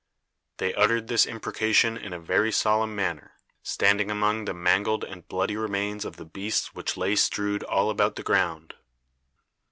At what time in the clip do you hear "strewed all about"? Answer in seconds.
7.15-8.15